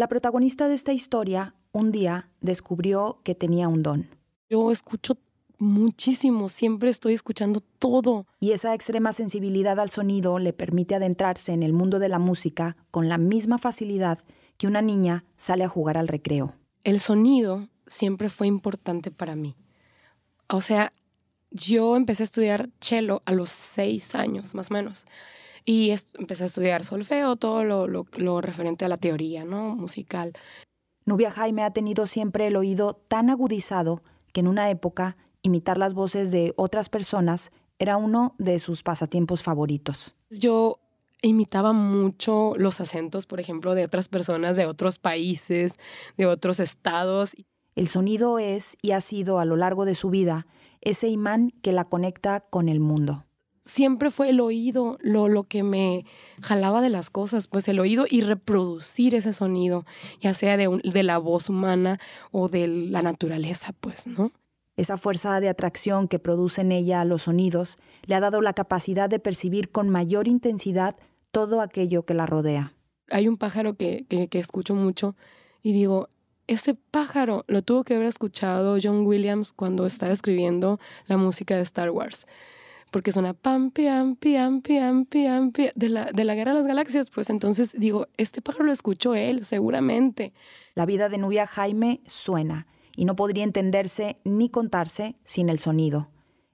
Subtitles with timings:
[0.00, 4.08] La protagonista de esta historia un día descubrió que tenía un don.
[4.48, 5.18] Yo escucho
[5.58, 8.24] muchísimo, siempre estoy escuchando todo.
[8.40, 12.78] Y esa extrema sensibilidad al sonido le permite adentrarse en el mundo de la música
[12.90, 14.20] con la misma facilidad
[14.56, 16.54] que una niña sale a jugar al recreo.
[16.82, 19.54] El sonido siempre fue importante para mí.
[20.48, 20.92] O sea,
[21.50, 25.04] yo empecé a estudiar cello a los seis años, más o menos.
[25.64, 29.76] Y empecé a estudiar solfeo, todo lo, lo referente a la teoría, ¿no?
[29.76, 30.32] Musical.
[31.04, 34.02] Nubia Jaime ha tenido siempre el oído tan agudizado
[34.32, 39.42] que en una época imitar las voces de otras personas era uno de sus pasatiempos
[39.42, 40.14] favoritos.
[40.30, 40.78] Yo
[41.22, 45.78] imitaba mucho los acentos, por ejemplo, de otras personas de otros países,
[46.16, 47.34] de otros estados.
[47.74, 50.46] El sonido es y ha sido a lo largo de su vida
[50.80, 53.24] ese imán que la conecta con el mundo.
[53.62, 56.06] Siempre fue el oído lo, lo que me
[56.40, 59.84] jalaba de las cosas, pues el oído y reproducir ese sonido,
[60.20, 62.00] ya sea de, de la voz humana
[62.32, 64.32] o de la naturaleza, pues, ¿no?
[64.80, 69.10] Esa fuerza de atracción que produce en ella los sonidos le ha dado la capacidad
[69.10, 70.96] de percibir con mayor intensidad
[71.32, 72.72] todo aquello que la rodea.
[73.10, 75.16] Hay un pájaro que, que, escucho mucho
[75.62, 76.08] y digo,
[76.46, 81.62] este pájaro lo tuvo que haber escuchado John Williams cuando estaba escribiendo la música de
[81.62, 82.26] Star Wars.
[82.90, 86.66] Porque suena pam, piam, piam, piam, piam, piam, de la, de la Guerra de las
[86.66, 87.10] Galaxias.
[87.10, 90.32] Pues entonces digo, este pájaro lo escuchó él, seguramente.
[90.74, 96.08] La vida de Nubia Jaime suena y no podría entenderse ni contarse sin el sonido.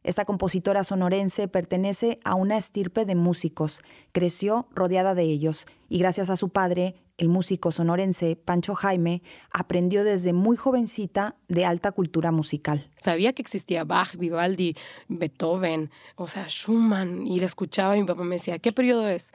[0.06, 3.82] Esta compositora sonorense pertenece a una estirpe de músicos,
[4.12, 10.04] creció rodeada de ellos y gracias a su padre, el músico sonorense Pancho Jaime, aprendió
[10.04, 12.88] desde muy jovencita de alta cultura musical.
[13.00, 14.76] Sabía que existía Bach, Vivaldi,
[15.08, 19.32] Beethoven, o sea, Schumann, y le escuchaba y mi papá me decía, ¿qué periodo es?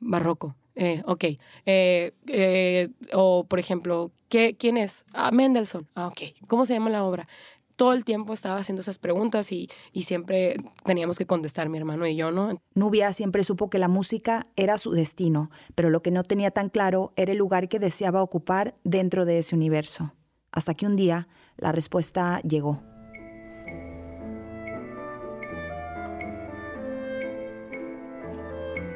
[0.00, 0.56] Barroco.
[0.74, 1.24] Eh, ok.
[1.66, 5.04] Eh, eh, o, por ejemplo, ¿qué, ¿quién es?
[5.12, 5.86] Ah, Mendelssohn.
[5.94, 6.34] Ah, ok.
[6.46, 7.28] ¿Cómo se llama la obra?
[7.76, 12.14] Todo el tiempo estaba haciendo esas preguntas y, siempre teníamos que contestar mi hermano y
[12.14, 12.60] yo, ¿no?
[12.74, 16.68] Nubia siempre supo que la música era su destino, pero lo que no tenía tan
[16.68, 20.12] claro era el lugar que deseaba ocupar dentro de ese universo.
[20.52, 22.82] Hasta que un día la respuesta llegó.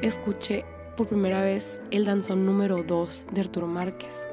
[0.02, 0.64] Escuché
[0.96, 4.28] por primera vez el danzón número 2 de Arturo Márquez.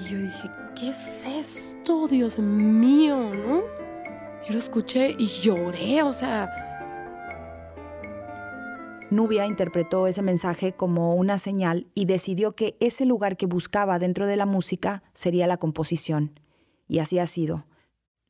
[0.00, 2.06] Y yo dije, ¿qué es esto?
[2.06, 3.62] Dios mío, ¿no?
[4.46, 6.48] Yo lo escuché y lloré, o sea...
[9.10, 14.26] Nubia interpretó ese mensaje como una señal y decidió que ese lugar que buscaba dentro
[14.26, 16.38] de la música sería la composición.
[16.88, 17.64] Y así ha sido.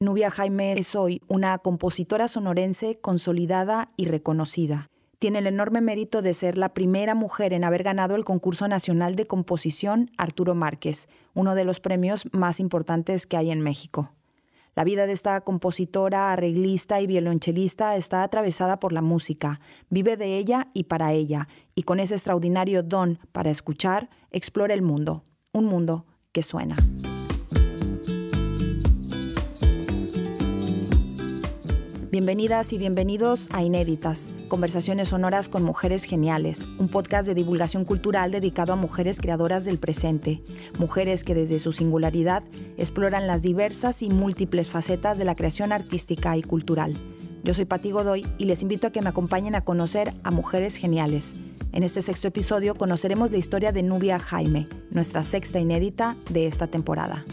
[0.01, 6.35] Nubia Jaime es hoy una compositora sonorense consolidada y reconocida tiene el enorme mérito de
[6.35, 11.55] ser la primera mujer en haber ganado el concurso nacional de composición Arturo Márquez, uno
[11.55, 14.13] de los premios más importantes que hay en México.
[14.77, 20.37] La vida de esta compositora, arreglista y violonchelista está atravesada por la música, vive de
[20.37, 25.65] ella y para ella, y con ese extraordinario don para escuchar, explora el mundo, un
[25.65, 26.77] mundo que suena.
[32.11, 38.31] Bienvenidas y bienvenidos a Inéditas, conversaciones sonoras con mujeres geniales, un podcast de divulgación cultural
[38.31, 40.43] dedicado a mujeres creadoras del presente,
[40.79, 42.45] mujeres que desde su singularidad
[42.79, 46.95] exploran las diversas y múltiples facetas de la creación artística y cultural.
[47.45, 50.77] Yo soy Pati Godoy y les invito a que me acompañen a conocer a mujeres
[50.77, 51.35] geniales.
[51.73, 56.69] En este sexto episodio conoceremos la historia de Nubia Jaime, nuestra sexta inédita de esta
[56.69, 57.27] temporada.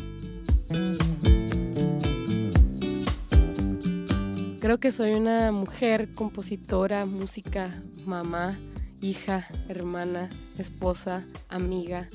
[4.65, 8.57] Creo que soy una mujer, compositora, música, mamá,
[8.99, 10.27] hija, hermana,
[10.57, 12.09] esposa, amiga,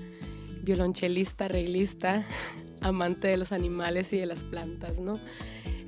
[0.64, 2.26] violonchelista, arreglista,
[2.80, 5.12] amante de los animales y de las plantas, ¿no?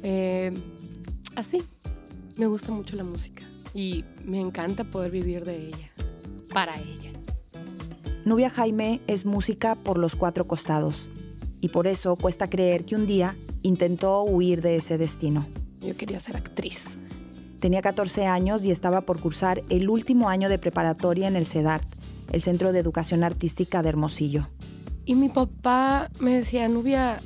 [0.04, 0.52] Eh,
[1.34, 1.64] así,
[2.36, 3.42] me gusta mucho la música
[3.74, 5.90] y me encanta poder vivir de ella,
[6.54, 7.10] para ella.
[8.24, 11.10] Nubia Jaime es música por los cuatro costados
[11.60, 15.48] y por eso cuesta creer que un día intentó huir de ese destino.
[15.84, 16.96] Yo quería ser actriz.
[17.60, 21.84] Tenía 14 años y estaba por cursar el último año de preparatoria en el CEDART,
[22.32, 24.48] el Centro de Educación Artística de Hermosillo.
[25.04, 27.20] Y mi papá me decía, Nubia,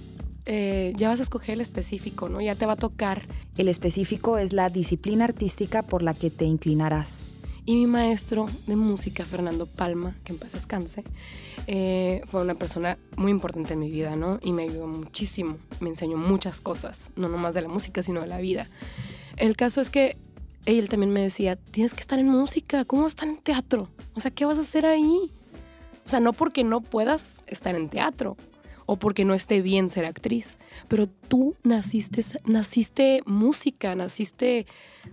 [0.47, 2.41] eh, ya vas a escoger el específico, ¿no?
[2.41, 3.23] Ya te va a tocar.
[3.57, 7.27] El específico es la disciplina artística por la que te inclinarás.
[7.69, 11.03] Y mi maestro de música, Fernando Palma, que en paz descanse,
[11.67, 14.39] eh, fue una persona muy importante en mi vida, ¿no?
[14.41, 18.29] Y me ayudó muchísimo, me enseñó muchas cosas, no nomás de la música, sino de
[18.29, 18.69] la vida.
[19.37, 20.17] El caso es que
[20.65, 23.89] él también me decía, tienes que estar en música, ¿cómo estar en teatro?
[24.15, 25.33] O sea, ¿qué vas a hacer ahí?
[26.05, 28.37] O sea, no porque no puedas estar en teatro
[28.87, 34.67] o porque no esté bien ser actriz, pero tú naciste, naciste música, naciste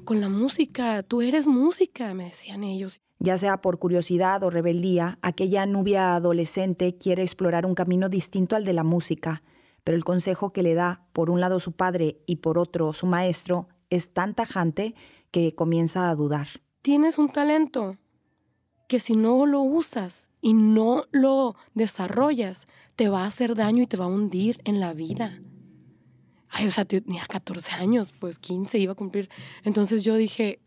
[0.05, 3.01] con la música, tú eres música, me decían ellos.
[3.19, 8.65] Ya sea por curiosidad o rebeldía, aquella nubia adolescente quiere explorar un camino distinto al
[8.65, 9.43] de la música,
[9.83, 13.05] pero el consejo que le da, por un lado su padre y por otro su
[13.05, 14.95] maestro, es tan tajante
[15.31, 16.47] que comienza a dudar.
[16.81, 17.97] Tienes un talento
[18.87, 22.67] que si no lo usas y no lo desarrollas,
[22.97, 25.39] te va a hacer daño y te va a hundir en la vida.
[26.49, 29.29] Ay, o sea, tenía 14 años, pues 15 iba a cumplir.
[29.63, 30.59] Entonces yo dije,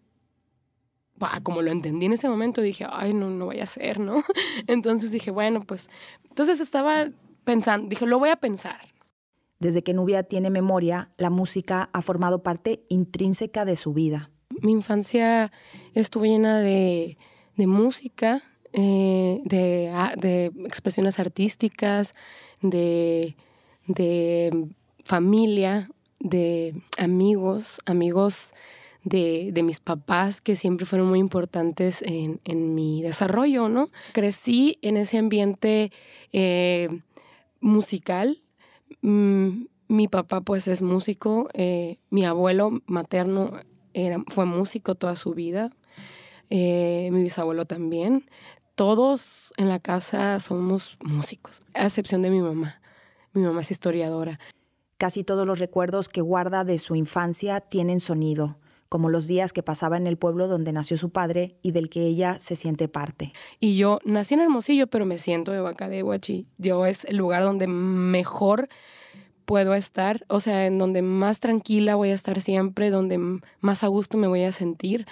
[1.42, 4.24] como lo entendí en ese momento, dije, ay, no, no vaya a ser, ¿no?
[4.66, 5.90] Entonces dije, bueno, pues,
[6.24, 7.10] entonces estaba
[7.44, 8.94] pensando, dije, lo voy a pensar.
[9.58, 14.30] Desde que Nubia tiene memoria, la música ha formado parte intrínseca de su vida.
[14.62, 15.52] Mi infancia
[15.92, 17.18] estuvo llena de,
[17.56, 18.42] de música,
[18.78, 22.14] eh, de, expresiones artísticas,
[22.60, 23.34] de,
[25.02, 25.88] familia,
[26.20, 28.52] de amigos, amigos
[29.02, 33.88] de, mis papás que siempre fueron muy importantes en, mi desarrollo, ¿no?
[34.12, 35.90] Crecí en ese ambiente
[36.34, 37.00] eh,
[37.60, 38.42] musical.
[39.00, 43.52] Mm, mi papá pues es músico, eh, mi abuelo materno
[43.94, 45.70] era, fue músico toda su vida,
[46.50, 48.26] mi bisabuelo también
[48.76, 52.80] todos en la casa somos músicos, a excepción de mi mamá.
[53.32, 54.38] Mi mamá es historiadora.
[54.98, 58.58] Casi todos los recuerdos que guarda de su infancia tienen sonido,
[58.88, 62.02] como los días que pasaba en el pueblo donde nació su padre y del que
[62.06, 63.32] ella se siente parte.
[63.60, 66.46] Y yo nací en Hermosillo, pero me siento de Vaca de Huachi.
[66.58, 68.68] Yo es el lugar donde mejor
[69.46, 73.18] puedo estar, o sea, en donde más tranquila voy a estar siempre, donde
[73.60, 75.06] más a gusto me voy a sentir.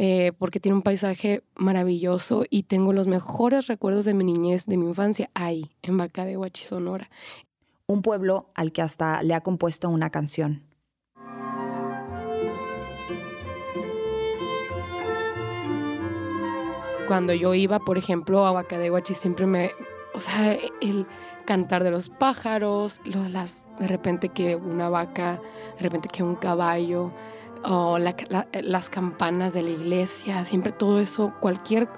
[0.00, 4.76] Eh, porque tiene un paisaje maravilloso y tengo los mejores recuerdos de mi niñez, de
[4.76, 7.10] mi infancia, ahí, en Vaca de Huachi, Sonora.
[7.88, 10.62] Un pueblo al que hasta le ha compuesto una canción.
[17.08, 19.72] Cuando yo iba, por ejemplo, a Vaca de Huachi, siempre me,
[20.14, 21.06] o sea, el
[21.44, 25.40] cantar de los pájaros, las, de repente que una vaca,
[25.78, 27.10] de repente que un caballo,
[27.64, 31.88] o las campanas de la iglesia, siempre todo eso, cualquier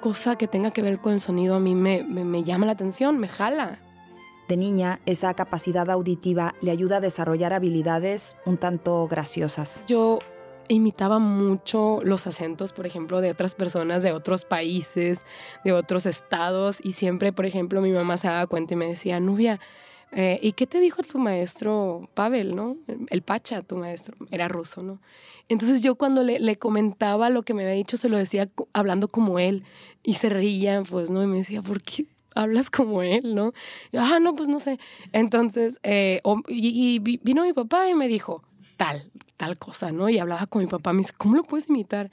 [0.00, 3.18] cosa que tenga que ver con el sonido a mí me, me, llama la atención,
[3.18, 3.78] me jala.
[4.48, 9.84] De niña, esa capacidad auditiva le ayuda a desarrollar habilidades un tanto graciosas.
[9.86, 10.18] Yo
[10.68, 15.24] imitaba mucho los acentos, por ejemplo, de otras personas de otros países,
[15.64, 19.20] de otros estados, y siempre, por ejemplo, mi mamá se daba cuenta y me decía,
[19.20, 19.58] Nubia,
[20.12, 22.76] eh, ¿Y qué te dijo tu maestro Pavel, no?
[23.10, 25.00] El Pacha, tu maestro, era ruso, ¿no?
[25.48, 29.08] Entonces yo cuando le, le, comentaba lo que me había dicho, se lo decía hablando
[29.08, 29.64] como él
[30.02, 31.22] y se reían, pues, ¿no?
[31.22, 32.06] Y me decía, ¿por qué
[32.38, 33.52] hablas como él, no?
[33.98, 34.78] ah, no, pues no sé.
[35.12, 38.42] Entonces, eh, y, vino mi papá y me dijo,
[38.76, 40.08] tal, tal cosa, ¿no?
[40.08, 42.10] Y hablaba con mi papá, me dice, ¿cómo lo puedes imitar?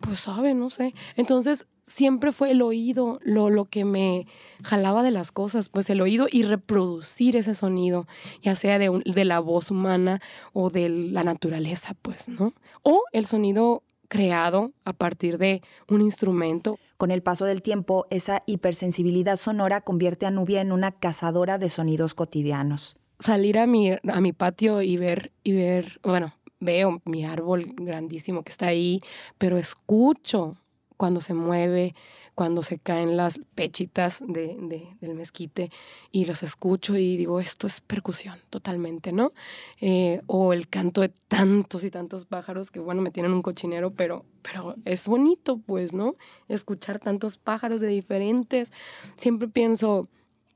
[0.00, 0.94] Pues sabe, no sé.
[1.16, 4.26] Entonces, siempre fue el oído lo, lo que me
[4.62, 8.06] jalaba de las cosas, pues el oído y reproducir ese sonido,
[8.42, 10.20] ya sea de, de la voz humana
[10.52, 12.54] o de la naturaleza, pues, ¿no?
[12.82, 16.78] O el sonido creado a partir de un instrumento.
[16.96, 21.68] Con el paso del tiempo, esa hipersensibilidad sonora convierte a Nubia en una cazadora de
[21.68, 22.96] sonidos cotidianos.
[23.18, 28.42] Salir a mi, a mi patio y ver, y ver, bueno, veo mi árbol grandísimo
[28.42, 29.00] que está ahí,
[29.38, 30.56] pero escucho
[30.96, 31.94] cuando se mueve,
[32.34, 34.56] cuando se caen las pechitas de,
[35.00, 35.70] del mezquite
[36.12, 39.32] y los escucho y digo, esto es percusión totalmente, ¿no?
[39.80, 43.90] Eh, o el canto de tantos y tantos pájaros que, bueno, me tienen un cochinero,
[43.90, 46.16] pero, pero es bonito, pues, ¿no?
[46.48, 48.70] Escuchar tantos pájaros de diferentes.
[49.16, 50.08] Siempre pienso,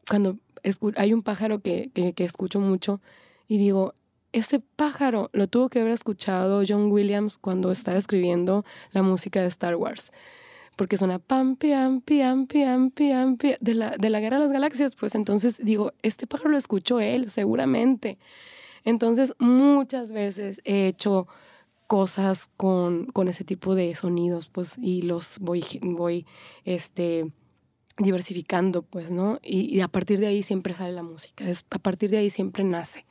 [0.08, 0.36] cuando
[0.96, 3.00] hay un pájaro que, que escucho mucho
[3.48, 3.94] y digo,
[4.32, 9.48] ese pájaro lo tuvo que haber escuchado John Williams cuando estaba escribiendo la música de
[9.48, 10.12] Star Wars.
[10.76, 14.96] Porque suena pam, piam, piam, piam, piam, de la, de la Guerra de las Galaxias.
[14.96, 18.18] Pues entonces digo, este pájaro lo escuchó él, seguramente.
[18.84, 21.26] Entonces muchas veces he hecho
[21.90, 26.24] cosas con, con ese tipo de sonidos, pues, y los voy, voy,
[26.64, 27.32] este,
[27.98, 29.40] diversificando, pues, ¿no?
[29.42, 33.06] Y, a partir de ahí siempre sale la música, a partir de ahí siempre nace.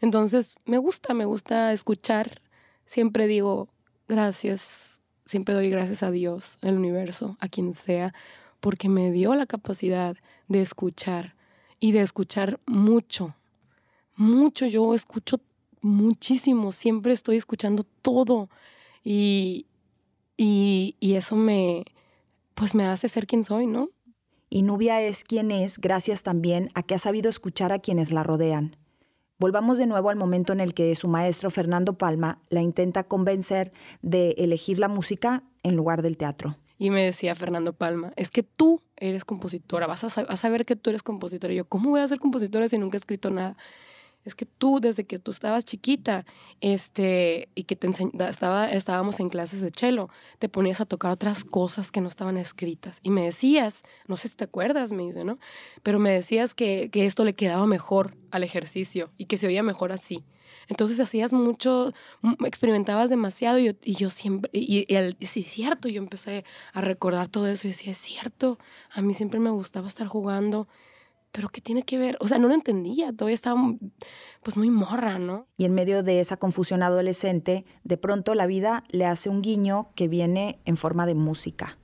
[0.00, 2.40] Entonces, me gusta, me gusta escuchar.
[2.86, 3.68] Siempre digo
[4.08, 8.14] gracias, siempre doy gracias a Dios, al universo, a quien sea,
[8.60, 10.16] porque me dio la capacidad
[10.48, 11.34] de escuchar
[11.78, 13.34] y de escuchar mucho.
[14.16, 15.40] Mucho, yo escucho
[15.80, 18.48] muchísimo, siempre estoy escuchando todo
[19.04, 19.66] y,
[20.36, 21.84] y, y eso me,
[22.54, 23.90] pues me hace ser quien soy, ¿no?
[24.50, 28.22] Y Nubia es quien es gracias también a que ha sabido escuchar a quienes la
[28.22, 28.76] rodean.
[29.40, 33.72] Volvamos de nuevo al momento en el que su maestro Fernando Palma la intenta convencer
[34.02, 36.56] de elegir la música en lugar del teatro.
[36.76, 40.90] Y me decía Fernando Palma, es que tú eres compositora, vas a, saber que tú
[40.90, 41.52] eres compositora.
[41.52, 43.56] Y yo, ¿cómo voy a ser compositora si nunca he escrito nada?
[44.24, 46.26] Es que tú desde que tú estabas chiquita
[46.60, 47.88] este, y que te
[48.28, 50.08] estaba, estábamos en clases de cello,
[50.38, 53.00] te ponías a tocar otras cosas que no estaban escritas.
[53.02, 55.38] Y me decías, no sé si te acuerdas, me dice, ¿no?
[55.82, 59.62] Pero me decías que, que esto le quedaba mejor al ejercicio y que se oía
[59.62, 60.24] mejor así.
[60.68, 61.92] Entonces hacías mucho,
[62.44, 66.44] experimentabas demasiado y yo, siempre, y, y, sí, es cierto, yo empecé
[66.74, 68.58] a recordar todo eso y decía, es cierto,
[68.90, 70.68] a mí siempre me gustaba estar jugando
[71.32, 72.16] pero ¿qué tiene que ver?
[72.20, 73.60] O sea, no lo entendía, todavía estaba
[74.42, 75.46] pues muy morra, ¿no?
[75.56, 79.90] Y en medio de esa confusión adolescente, de pronto la vida le hace un guiño
[79.94, 81.78] que viene en forma de música.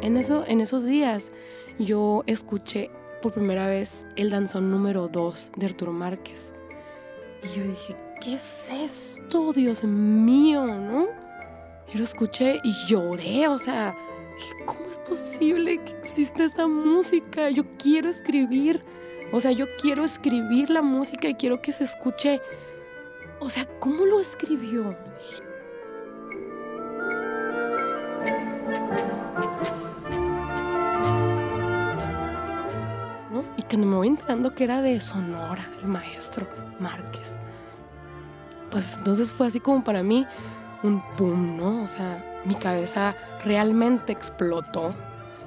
[0.00, 1.32] En, eso, en esos días
[1.78, 2.90] yo escuché
[3.20, 6.54] por primera vez el danzón número 2 de Arturo Márquez.
[7.42, 11.17] Y yo dije, ¿qué es esto, Dios mío, no?
[11.90, 13.96] Yo lo escuché y lloré, o sea,
[14.66, 17.48] ¿cómo es posible que exista esta música?
[17.48, 18.84] Yo quiero escribir,
[19.32, 22.42] o sea, yo quiero escribir la música y quiero que se escuche.
[23.40, 24.94] O sea, ¿cómo lo escribió?
[33.30, 33.44] ¿No?
[33.56, 36.46] Y cuando me voy enterando que era de Sonora, el maestro
[36.78, 37.38] Márquez.
[38.70, 40.26] Pues entonces fue así como para mí
[40.82, 41.82] un boom, ¿no?
[41.82, 44.94] O sea, mi cabeza realmente explotó.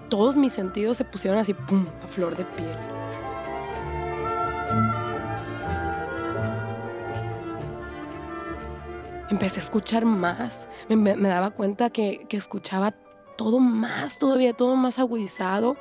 [0.09, 2.77] Todos mis sentidos se pusieron así, pum, a flor de piel.
[9.29, 10.67] Empecé a escuchar más.
[10.89, 12.93] Me, daba cuenta que, que escuchaba
[13.38, 15.77] todo más, todavía todo más agudizado.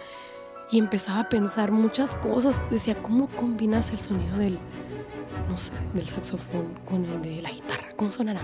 [0.71, 2.63] Y empezaba a pensar muchas cosas.
[2.71, 4.61] Decía, ¿cómo combinas el sonido del,
[5.49, 7.89] no sé, del saxofón con el de la guitarra?
[7.97, 8.43] ¿Cómo sonará?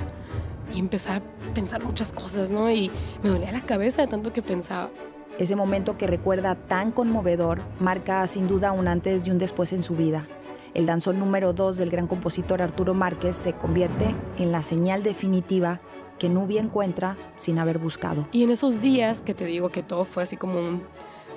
[0.75, 1.23] Y empecé a
[1.55, 2.71] pensar muchas cosas, ¿no?
[2.71, 2.91] Y
[3.23, 4.91] me dolía la cabeza de tanto que pensaba.
[5.39, 9.83] Ese momento que recuerda tan conmovedor marca sin duda un antes y un después en
[9.83, 10.27] su vida.
[10.73, 15.81] El danzón número 2 del gran compositor Arturo Márquez se convierte en la señal definitiva
[16.19, 18.27] que Nubia encuentra sin haber buscado.
[18.33, 20.83] Y en esos días que te digo que todo fue así como un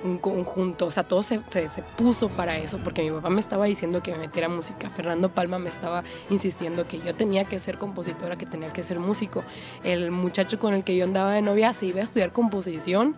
[0.02, 3.66] un conjunto, o sea, todo se, se, puso para eso, porque mi papá me estaba
[3.66, 7.78] diciendo que me metiera música, Fernando Palma me estaba insistiendo que yo tenía que ser
[7.78, 9.44] compositora, que tenía que ser músico,
[9.84, 13.16] el muchacho con el que yo andaba de novia se iba a estudiar composición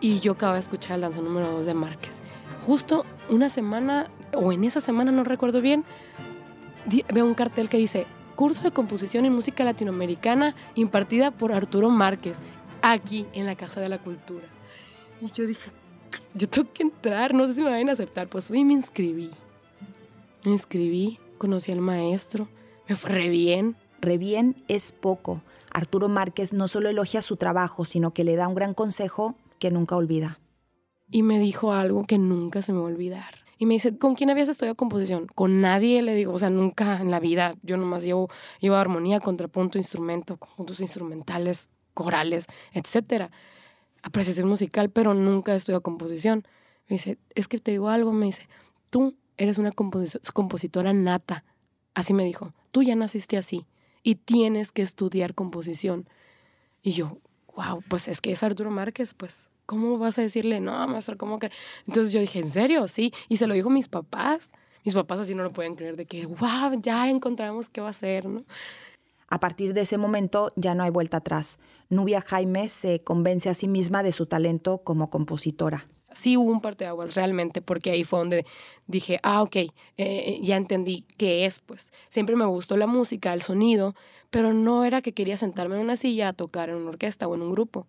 [0.00, 2.20] y yo acababa de escuchar el danzón número 2 de Márquez.
[2.60, 5.84] Justo una semana, o en esa semana, no recuerdo bien,
[7.12, 8.06] veo un cartel que dice,
[8.36, 12.40] curso de composición y música latinoamericana impartida por Arturo Márquez,
[12.82, 14.46] aquí en la Casa de la Cultura.
[15.20, 15.70] Y yo dije,
[16.34, 18.28] yo tengo que entrar, no sé si me van a aceptar.
[18.28, 19.30] Pues fui y me inscribí.
[20.44, 22.48] Me inscribí, conocí al maestro,
[22.88, 23.76] me fue re bien.
[24.00, 25.42] Re bien es poco.
[25.72, 29.70] Arturo Márquez no solo elogia su trabajo, sino que le da un gran consejo que
[29.70, 30.38] nunca olvida.
[31.10, 33.34] Y me dijo algo que nunca se me va a olvidar.
[33.58, 35.26] Y me dice, ¿con quién habías estudiado composición?
[35.34, 37.56] Con nadie, le digo, o sea, nunca en la vida.
[37.62, 38.28] Yo nomás llevo,
[38.60, 43.32] llevo armonía, contrapunto, instrumento, conjuntos instrumentales, corales, etcétera
[44.08, 46.44] apreciación musical, pero nunca estudiado composición.
[46.88, 48.48] Me dice, es que te digo algo, me dice,
[48.90, 51.44] tú eres una compositora nata.
[51.94, 53.66] Así me dijo, tú ya naciste así
[54.02, 56.08] y tienes que estudiar composición.
[56.82, 57.18] Y yo,
[57.54, 61.38] wow, pues es que es Arturo Márquez, pues, ¿cómo vas a decirle, no, maestro, cómo
[61.38, 61.50] que?
[61.86, 62.88] Entonces yo dije, ¿en serio?
[62.88, 63.12] Sí.
[63.28, 64.52] Y se lo dijo a mis papás.
[64.84, 67.92] Mis papás así no lo pueden creer de que, wow, ya encontramos qué va a
[67.92, 68.44] ser, ¿no?
[69.28, 71.58] A partir de ese momento ya no hay vuelta atrás.
[71.90, 75.86] Nubia Jaime se convence a sí misma de su talento como compositora.
[76.12, 78.46] Sí hubo un parteaguas realmente, porque ahí fue donde
[78.86, 81.92] dije, ah, ok, eh, eh, ya entendí qué es, pues.
[82.08, 83.94] Siempre me gustó la música, el sonido,
[84.30, 87.34] pero no era que quería sentarme en una silla a tocar en una orquesta o
[87.34, 87.86] en un grupo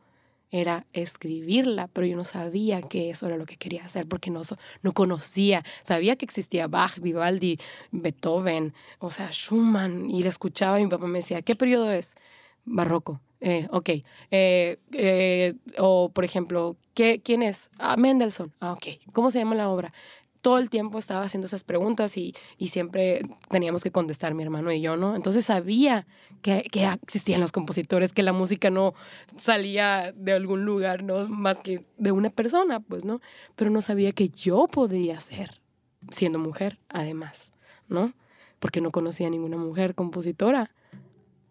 [0.51, 4.41] era escribirla, pero yo no sabía que eso era lo que quería hacer porque no,
[4.81, 5.63] no conocía.
[5.83, 7.59] Sabía que existía Bach, Vivaldi,
[7.91, 12.15] Beethoven, o sea, Schumann, y le escuchaba y mi papá me decía, ¿qué periodo es?
[12.65, 13.21] Barroco.
[13.41, 13.89] Eh, ok.
[14.31, 17.69] Eh, eh, o, por ejemplo, ¿qué, ¿quién es?
[17.77, 18.53] Ah, Mendelssohn.
[18.59, 18.99] Ah, ok.
[19.13, 19.93] ¿Cómo se llama la obra?
[20.41, 22.33] Todo el tiempo estaba haciendo esas preguntas y,
[22.67, 25.15] siempre teníamos que contestar mi hermano y yo, ¿no?
[25.15, 26.05] Entonces sabía
[26.41, 26.69] que,
[27.03, 28.93] existían los compositores, que la música no
[29.37, 31.27] salía de algún lugar, ¿no?
[31.27, 33.21] Más que de una persona, pues, ¿no?
[33.55, 35.61] Pero no sabía que yo podía ser,
[36.11, 37.51] siendo mujer, además,
[37.87, 38.13] ¿no?
[38.59, 40.71] Porque no conocía ninguna mujer compositora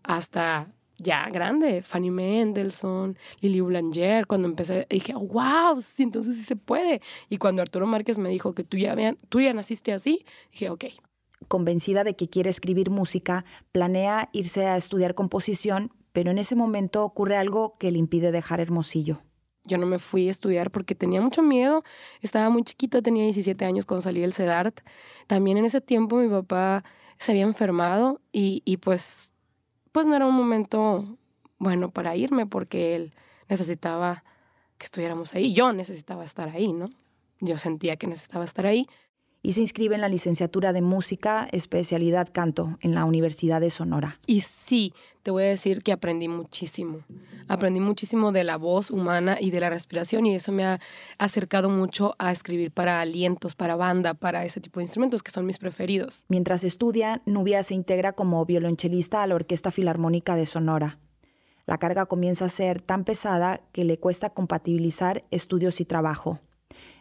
[0.03, 6.57] hasta ya grande, Fanny Mendelssohn, Lili Boulanger, cuando empecé, dije, wow, sí, entonces sí se
[6.57, 7.01] puede.
[7.29, 8.97] Y cuando Arturo Márquez me dijo que tú ya,
[9.29, 10.85] tú ya naciste así, dije, ok.
[11.47, 17.05] Convencida de que quiere escribir música, planea irse a estudiar composición, pero en ese momento
[17.05, 19.23] ocurre algo que le impide dejar Hermosillo.
[19.65, 21.85] Yo no me fui a estudiar porque tenía mucho miedo,
[22.23, 24.81] estaba muy chiquita, tenía 17 años cuando salí del CEDART.
[25.27, 26.85] También en ese tiempo mi papá
[27.19, 29.31] se había enfermado y, y pues
[29.93, 31.17] pues no era un momento
[31.59, 33.13] bueno para irme porque él
[33.49, 34.25] necesitaba
[34.79, 35.53] que estuviéramos ahí.
[35.53, 36.87] Yo necesitaba estar ahí, ¿no?
[37.41, 38.87] Yo sentía que necesitaba estar ahí.
[39.49, 44.21] Y se inscribe en la licenciatura de música, especialidad canto, en la Universidad de Sonora.
[44.27, 46.99] Y sí, te voy a decir que aprendí muchísimo.
[47.49, 50.81] Aprendí muchísimo de la voz humana y de la respiración y eso me ha
[51.17, 55.47] acercado mucho a escribir para alientos, para banda, para ese tipo de instrumentos que son
[55.47, 56.27] mis preferidos.
[56.29, 60.99] Mientras estudia, Nubia se integra como violonchelista a la Orquesta Filarmónica de Sonora.
[61.65, 66.39] La carga comienza a ser tan pesada que le cuesta compatibilizar estudios y trabajo.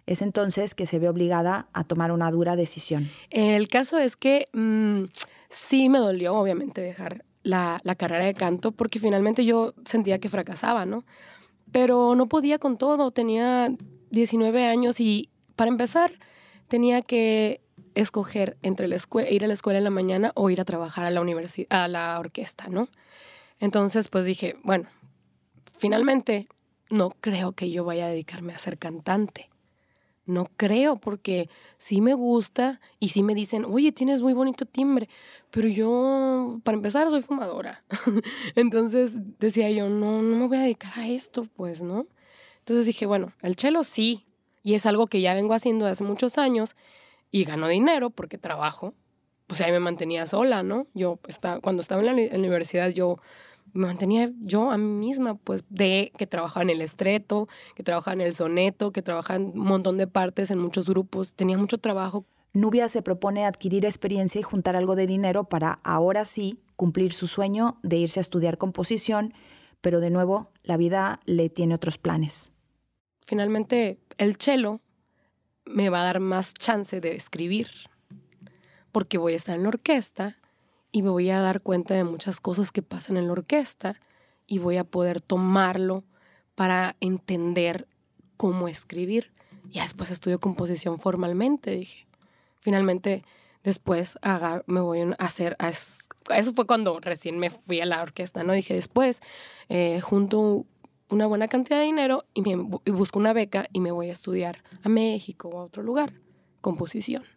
[0.07, 3.09] Es entonces que se ve obligada a tomar una dura decisión.
[3.29, 5.03] El caso es que mm,
[5.49, 10.85] sí me dolió, obviamente, dejar la, carrera de canto porque finalmente yo sentía que fracasaba,
[10.85, 11.03] ¿no?
[11.71, 13.69] Pero no podía con todo, tenía
[14.11, 16.11] 19 años y para empezar
[16.67, 17.61] tenía que
[17.95, 21.21] escoger entre ir a la escuela en la mañana o ir a trabajar a la
[21.69, 22.89] a la orquesta, ¿no?
[23.59, 24.87] Entonces, pues dije, bueno,
[25.77, 26.47] finalmente
[26.89, 29.49] no creo que yo vaya a dedicarme a ser cantante.
[30.27, 35.09] No creo, porque sí me gusta y sí me dicen, oye, tienes muy bonito timbre,
[35.49, 37.83] pero yo, para empezar, soy fumadora.
[38.55, 42.07] Entonces decía yo, no, no me voy a dedicar a esto, pues, ¿no?
[42.59, 44.25] Entonces dije, bueno, el chelo sí,
[44.63, 46.75] y es algo que ya vengo haciendo hace muchos años
[47.31, 48.93] y gano dinero porque trabajo.
[49.47, 50.87] Pues ahí me mantenía sola, ¿no?
[50.93, 53.17] Yo estaba, cuando estaba en la universidad yo
[53.77, 58.15] me mantenía yo a mí misma, pues de que trabajaba en el estreto, que trabajaba
[58.15, 61.77] en el soneto, que trabajaba en un montón de partes, en muchos grupos, tenía mucho
[61.77, 62.25] trabajo.
[62.53, 67.27] Nubia se propone adquirir experiencia y juntar algo de dinero para ahora sí cumplir su
[67.27, 69.33] sueño de irse a estudiar composición,
[69.81, 72.51] pero de nuevo la vida le tiene otros planes.
[73.21, 74.81] Finalmente, el cello
[75.65, 77.69] me va a dar más chance de escribir,
[78.91, 80.37] porque voy a estar en la orquesta
[80.97, 84.01] y me voy a dar cuenta de muchas cosas que pasan en la orquesta
[84.47, 86.03] y voy a poder tomarlo
[86.55, 87.87] para entender
[88.35, 89.31] cómo escribir.
[89.71, 92.07] Y después estudio composición formalmente, dije.
[92.57, 93.23] Finalmente,
[93.63, 94.17] después
[94.65, 95.55] me voy a hacer...
[95.59, 98.53] eso fue cuando recién me fui a la orquesta, ¿no?
[98.53, 99.21] Dije, después
[99.69, 100.65] eh, junto
[101.09, 104.89] una buena cantidad de dinero y busco una beca y me voy a estudiar a
[104.89, 106.13] México o a otro lugar,
[106.61, 107.36] composición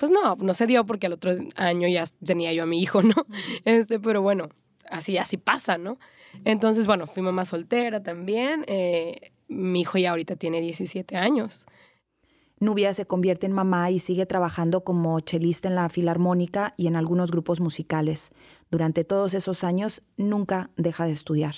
[0.00, 3.02] pues no, no se dio porque al otro año ya tenía yo a mi hijo,
[3.02, 3.26] ¿no?
[3.66, 4.48] Este, pero bueno,
[4.90, 5.98] así, así pasa, ¿no?
[6.46, 8.64] Entonces, bueno, fui mamá soltera también.
[8.66, 11.66] Eh, mi hijo ya ahorita tiene 17 años.
[12.60, 16.96] Nubia se convierte en mamá y sigue trabajando como chelista en la filarmónica y en
[16.96, 18.30] algunos grupos musicales.
[18.70, 21.56] Durante todos esos años nunca deja de estudiar.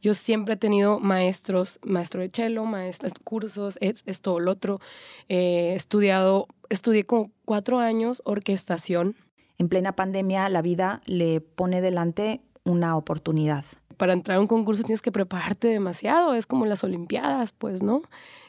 [0.00, 4.80] Yo siempre he tenido maestros, maestro de cello, maestros, cursos, esto lo otro.
[5.28, 9.16] He estudiado, estudié como cuatro años orquestación.
[9.58, 13.64] En plena pandemia, la vida le pone delante una oportunidad.
[13.96, 18.02] Para entrar a un concurso tienes que prepararte demasiado, es como las Olimpiadas, pues, ¿no?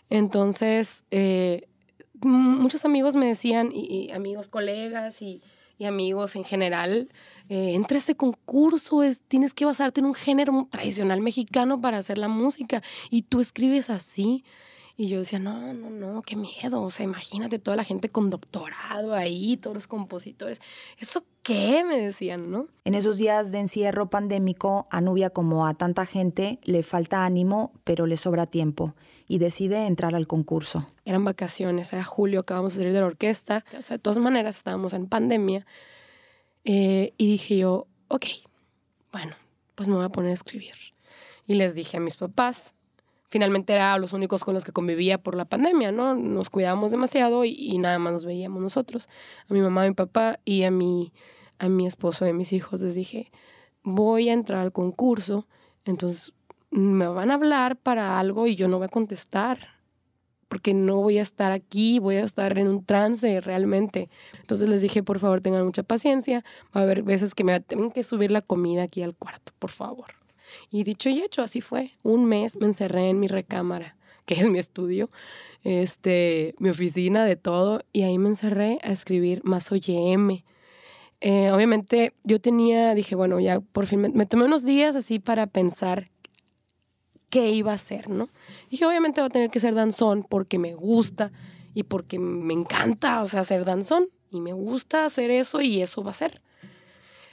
[0.09, 1.67] Entonces, eh,
[2.21, 5.41] muchos amigos me decían, y amigos, colegas, y
[5.79, 7.09] y amigos en general,
[7.47, 12.17] eh, entre este concurso, es, tienes que basarte en un género tradicional mexicano para hacer
[12.17, 14.43] la música y tú escribes así.
[14.99, 16.81] Y yo decía, no, no, no, qué miedo.
[16.81, 20.59] O sea, imagínate toda la gente con doctorado ahí, todos los compositores.
[20.97, 21.85] ¿Eso qué?
[21.85, 22.67] Me decían, ¿no?
[22.83, 27.71] En esos días de encierro pandémico, a Nubia, como a tanta gente, le falta ánimo,
[27.85, 28.93] pero le sobra tiempo
[29.25, 30.85] y decide entrar al concurso.
[31.05, 33.63] Eran vacaciones, era julio, acabamos de salir de la orquesta.
[33.77, 35.65] O sea, de todas maneras, estábamos en pandemia.
[36.65, 38.25] Eh, y dije yo, ok,
[39.13, 39.33] bueno,
[39.75, 40.73] pues me voy a poner a escribir.
[41.47, 42.75] Y les dije a mis papás,
[43.29, 46.15] finalmente eran los únicos con los que convivía por la pandemia, ¿no?
[46.15, 49.07] Nos cuidábamos demasiado y, nada más nos veíamos nosotros.
[49.47, 51.13] A mi mamá, a mi papá y a mi,
[51.59, 53.31] a mi esposo y a mis hijos les dije,
[53.83, 55.47] voy a entrar al concurso,
[55.85, 56.33] entonces
[56.71, 59.79] me van a hablar para algo y yo no voy a contestar,
[60.47, 64.09] porque no voy a estar aquí, voy a estar en un trance realmente.
[64.39, 66.43] Entonces les dije, por favor, tengan mucha paciencia,
[66.75, 69.69] va a haber veces que me tengo que subir la comida aquí al cuarto, por
[69.69, 70.18] favor.
[70.69, 71.91] Y dicho y hecho, así fue.
[72.03, 75.09] Un mes me encerré en mi recámara, que es mi estudio,
[75.63, 80.43] este, mi oficina, de todo, y ahí me encerré a escribir más OYM.
[81.21, 85.47] Eh, obviamente yo tenía, dije, bueno, ya por fin me, tomé unos días así para
[85.47, 86.09] pensar
[87.29, 88.29] qué iba a hacer, ¿no?
[88.69, 91.31] Dije, obviamente va a tener que ser danzón porque me gusta
[91.73, 96.03] y porque me encanta, o sea, hacer danzón y me gusta hacer eso y eso
[96.03, 96.41] va a ser.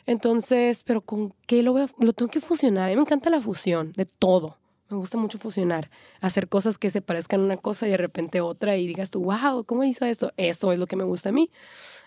[0.06, 2.86] Entonces, pero ¿con qué lo voy a, lo tengo que fusionar?
[2.86, 4.58] A mí me encanta la fusión de todo.
[4.88, 5.90] Me gusta mucho fusionar,
[6.20, 9.64] hacer cosas que se parezcan una cosa y de repente otra y digas tú, wow,
[9.64, 10.32] ¿cómo hizo esto?
[10.36, 11.50] Eso es lo que me gusta a mí.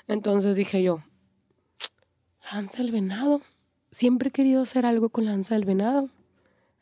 [0.07, 1.03] Entonces dije yo,
[2.53, 3.41] lanza del venado.
[3.91, 6.09] Siempre he querido hacer algo con lanza del venado.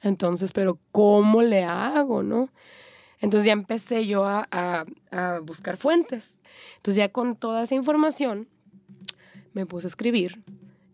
[0.01, 2.49] Entonces, pero ¿cómo le hago, no?
[3.19, 6.39] Entonces ya empecé yo a, a, buscar fuentes.
[6.75, 8.47] Entonces ya con toda esa información
[9.53, 10.43] me puse a escribir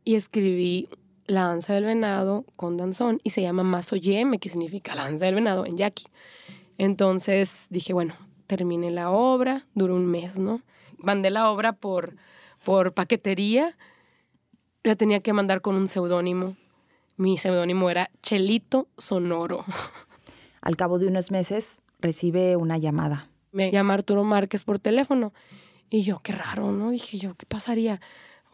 [0.04, 0.90] y escribí
[1.26, 5.36] la danza del venado con danzón y se llama Masoyeme, que significa la danza del
[5.36, 6.06] venado en yaqui.
[6.78, 8.16] Entonces dije, bueno,
[8.48, 10.62] terminé la obra, duró un mes, ¿no?
[10.98, 12.16] Mandé la obra por,
[12.64, 13.78] por paquetería,
[14.84, 16.58] la tenía que mandar con un seudónimo.
[17.16, 19.66] Mi seudónimo era Chelito Sonoro.
[20.62, 23.30] Al cabo de unos meses recibe una llamada.
[23.52, 25.34] Me llama Arturo Márquez por teléfono.
[25.90, 26.90] Y yo, qué raro, ¿no?
[26.90, 28.02] Dije yo, ¿qué pasaría?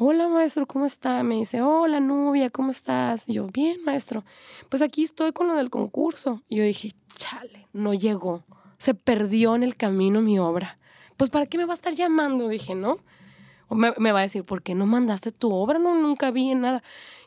[0.02, 1.22] Hola maestro, ¿cómo está?
[1.24, 3.28] Me dice, hola Nubia, ¿cómo estás?
[3.28, 4.24] Y yo, bien maestro,
[4.70, 6.42] pues aquí estoy con lo del concurso.
[6.48, 8.46] Y yo dije, chale, no llegó,
[8.78, 10.80] se perdió en el camino mi obra.
[11.18, 12.48] Pues ¿para qué me va a estar llamando?
[12.48, 13.00] Dije, ¿no?
[13.70, 15.80] Me, me va a decir, ¿por qué no mandaste tu obra?
[15.80, 16.82] No, nunca vi nada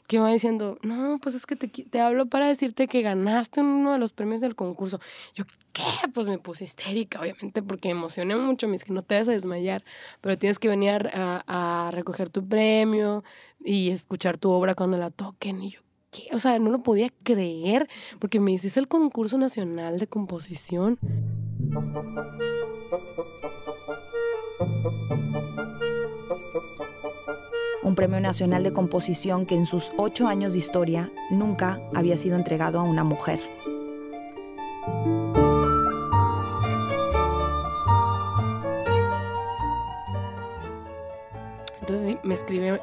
[0.06, 3.92] que va diciendo, no, pues es que te, te, hablo para decirte que ganaste uno
[3.92, 5.00] de los premios del concurso.
[5.34, 5.82] Yo, ¿qué?
[6.14, 8.66] Pues me puse histérica, obviamente, porque me emocioné mucho.
[8.66, 9.84] Me dice que no te vas a desmayar,
[10.20, 13.24] pero tienes que venir a, a, recoger tu premio
[13.64, 15.62] y escuchar tu obra cuando la toquen.
[15.62, 16.28] Y yo, ¿qué?
[16.32, 17.88] O sea, no lo podía creer,
[18.18, 20.98] porque me dice, el concurso nacional de composición.
[27.82, 32.36] Un premio nacional de composición que en sus ocho años de historia nunca había sido
[32.36, 33.40] entregado a una mujer.
[41.80, 42.80] Entonces me escribe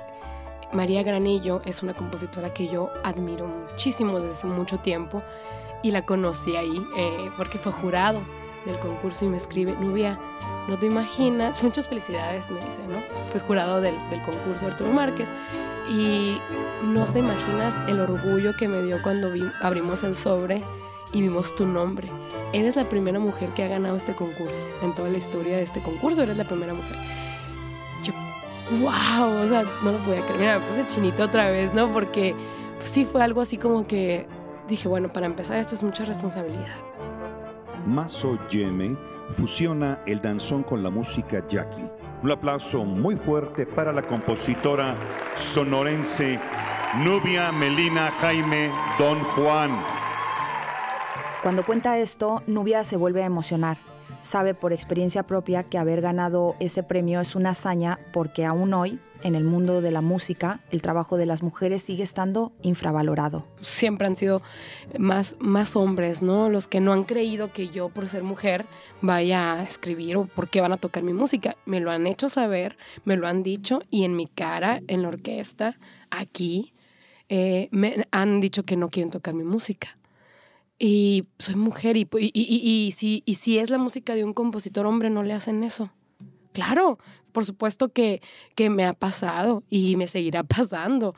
[0.72, 5.24] María Granillo, es una compositora que yo admiro muchísimo desde hace mucho tiempo
[5.82, 8.22] y la conocí ahí eh, porque fue jurado
[8.66, 10.20] del concurso y me escribe, Nubia,
[10.68, 13.00] no te imaginas, muchas felicidades, me dice, ¿no?
[13.32, 15.32] Fui jurado del, del concurso Arturo Márquez
[15.90, 16.40] y
[16.84, 19.30] no te imaginas el orgullo que me dio cuando
[19.62, 20.64] abrimos el sobre
[21.12, 22.10] y vimos tu nombre.
[22.54, 24.64] Eres la primera mujer que ha ganado este concurso.
[24.82, 26.96] En toda la historia de este concurso, eres la primera mujer.
[28.04, 28.14] Yo,
[28.80, 30.40] wow, o sea, no lo podía creer.
[30.40, 31.92] Mira, me puse chinito otra vez, ¿no?
[31.92, 32.36] Porque
[32.84, 34.28] sí fue algo así como que
[34.68, 36.89] dije, bueno, para empezar, esto es mucha responsabilidad.
[37.86, 38.98] Maso Yemen
[39.32, 41.84] fusiona el danzón con la música yaqui.
[42.24, 44.96] Un aplauso muy fuerte para la compositora
[45.36, 46.40] sonorense
[47.04, 49.82] Nubia Melina Jaime Don Juan.
[51.44, 53.89] Cuando cuenta esto, Nubia se vuelve a emocionar
[54.22, 59.00] sabe por experiencia propia que haber ganado ese premio es una hazaña porque aún hoy,
[59.24, 63.46] en el mundo de la música, el trabajo de las mujeres sigue estando infravalorado.
[63.62, 64.42] Siempre han sido
[64.98, 66.50] más, más hombres, ¿no?
[66.50, 68.66] Los que no han creído que yo, por ser mujer,
[69.02, 71.56] vaya a escribir o por qué van a tocar mi música.
[71.66, 75.10] Me lo han hecho saber, me lo han dicho y en mi cara, en la
[75.10, 75.78] orquesta,
[76.10, 76.74] aquí,
[77.30, 79.99] eh, me han dicho que no quieren tocar mi música.
[80.80, 84.86] Y soy mujer y, y, y, si, y si es la música de un compositor
[84.86, 85.92] hombre, no le hacen eso.
[86.54, 86.98] Claro,
[87.32, 88.22] por supuesto que,
[88.56, 91.16] que me ha pasado y me seguirá pasando.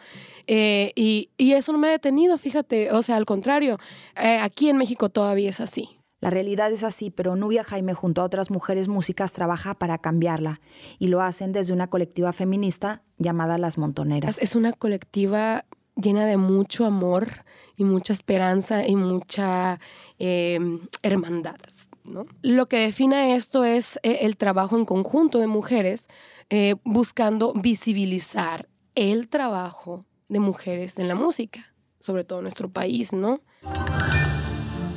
[0.48, 3.78] Eh, y, y, eso no me ha detenido, fíjate, o sea, al contrario,
[4.16, 6.02] eh, aquí en México todavía es así.
[6.22, 10.62] La realidad es así, pero Nubia Jaime junto a otras mujeres músicas trabaja para cambiarla
[11.00, 14.38] y lo hacen desde una colectiva feminista llamada Las Montoneras.
[14.40, 17.44] Es una colectiva llena de mucho amor
[17.82, 19.80] y mucha esperanza y mucha
[20.20, 21.58] em, hermandad.
[22.04, 22.28] ¿no?
[22.44, 26.08] Lo que define esto es eh, el trabajo en conjunto de mujeres
[26.52, 33.14] eh, buscando visibilizar el trabajo de mujeres en la música, sobre todo en nuestro país,
[33.14, 33.42] ¿no?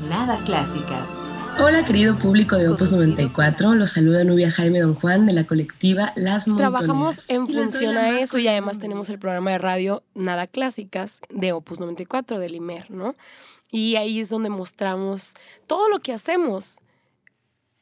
[0.09, 1.23] Nada clásicas.
[1.58, 6.12] Hola querido público de Opus 94, los saluda Nubia Jaime Don Juan de la colectiva
[6.16, 6.56] Las Montoneras.
[6.56, 11.52] Trabajamos en función a eso y además tenemos el programa de radio Nada Clásicas de
[11.52, 13.14] Opus 94 del IMER, ¿no?
[13.70, 15.34] Y ahí es donde mostramos
[15.66, 16.80] todo lo que hacemos.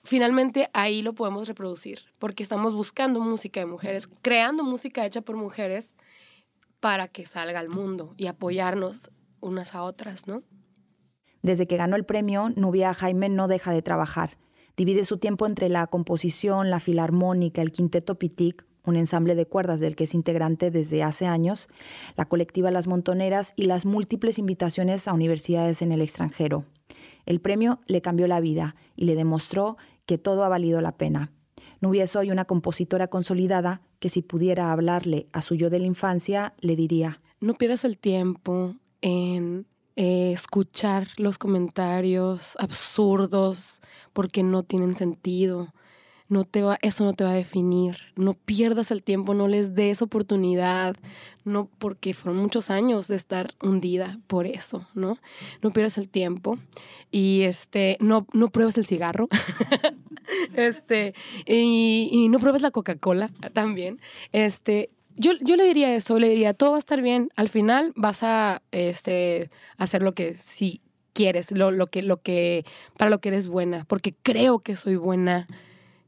[0.05, 5.37] Finalmente ahí lo podemos reproducir porque estamos buscando música de mujeres, creando música hecha por
[5.37, 5.97] mujeres
[6.81, 10.43] para que salga al mundo y apoyarnos unas a otras, ¿no?
[11.43, 14.39] Desde que ganó el premio, Nubia Jaime no deja de trabajar.
[14.77, 19.81] Divide su tiempo entre la composición, la filarmónica, el quinteto Pitic un ensamble de cuerdas
[19.81, 21.69] del que es integrante desde hace años,
[22.17, 26.65] la colectiva Las Montoneras y las múltiples invitaciones a universidades en el extranjero.
[27.25, 29.77] El premio le cambió la vida y le demostró
[30.07, 31.33] que todo ha valido la pena.
[31.81, 35.87] Nubia es hoy una compositora consolidada que si pudiera hablarle a su yo de la
[35.87, 44.63] infancia, le diría, no pierdas el tiempo en eh, escuchar los comentarios absurdos porque no
[44.63, 45.73] tienen sentido.
[46.29, 47.99] No te va, eso no te va a definir.
[48.17, 50.97] No pierdas el tiempo, no les des oportunidad,
[51.45, 55.19] no porque fueron muchos años de estar hundida por eso, ¿no?
[55.61, 56.59] No pierdas el tiempo
[57.11, 59.29] y este, no, no pruebes el cigarro.
[60.55, 61.13] este,
[61.45, 64.01] y, y no pruebes la Coca-Cola también.
[64.33, 68.23] Este, yo, le diría eso, le diría, todo va a estar bien, al final vas
[68.23, 70.81] a este, hacer lo que sí
[71.13, 72.65] quieres, lo, lo, que, lo que,
[72.97, 75.47] para lo que eres buena, porque creo que soy buena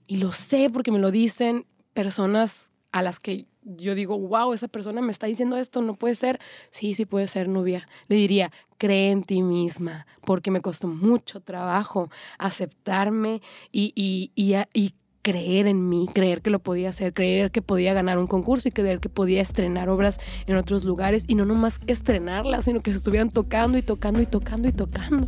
[0.06, 4.68] y lo sé porque me lo dicen personas a las que yo digo, wow, esa
[4.68, 6.38] persona me está diciendo esto, no puede ser.
[6.70, 7.88] Sí, sí puede ser, Nubia.
[8.08, 13.40] Le diría, cree en ti misma, porque me costó mucho trabajo aceptarme
[13.72, 17.94] y, y, y, y creer en mí, creer que lo podía hacer, creer que podía
[17.94, 21.80] ganar un concurso y creer que podía estrenar obras en otros lugares y no nomás
[21.86, 25.26] estrenarlas, sino que se estuvieran tocando y tocando y tocando y tocando.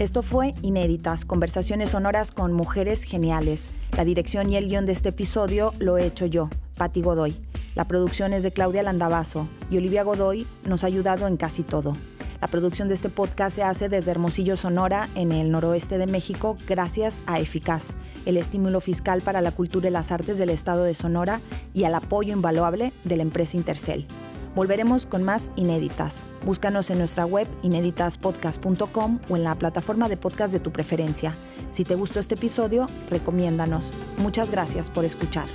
[0.00, 3.70] Esto fue Inéditas, conversaciones sonoras con mujeres geniales.
[3.96, 7.36] La dirección y el guion de este episodio lo he hecho yo, Patti Godoy.
[7.76, 11.96] La producción es de Claudia Landavaso y Olivia Godoy nos ha ayudado en casi todo.
[12.44, 16.58] La producción de este podcast se hace desde Hermosillo, Sonora, en el noroeste de México,
[16.68, 20.94] gracias a Eficaz, el estímulo fiscal para la cultura y las artes del estado de
[20.94, 21.40] Sonora
[21.72, 24.06] y al apoyo invaluable de la empresa Intercel.
[24.54, 26.26] Volveremos con más inéditas.
[26.44, 31.34] Búscanos en nuestra web inéditaspodcast.com o en la plataforma de podcast de tu preferencia.
[31.70, 33.94] Si te gustó este episodio, recomiéndanos.
[34.18, 35.46] Muchas gracias por escuchar.